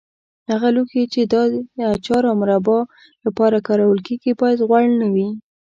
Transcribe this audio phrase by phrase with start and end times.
[0.51, 1.33] هغه لوښي چې د
[1.95, 2.79] اچار او مربا
[3.25, 5.29] لپاره کارول کېږي باید غوړ نه وي.